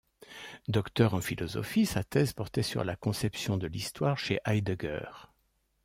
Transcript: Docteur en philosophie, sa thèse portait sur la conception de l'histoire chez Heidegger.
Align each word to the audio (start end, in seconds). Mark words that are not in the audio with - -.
Docteur 0.67 1.13
en 1.13 1.21
philosophie, 1.21 1.85
sa 1.85 2.03
thèse 2.03 2.33
portait 2.33 2.63
sur 2.63 2.83
la 2.83 2.95
conception 2.95 3.57
de 3.57 3.67
l'histoire 3.67 4.17
chez 4.17 4.39
Heidegger. 4.47 5.01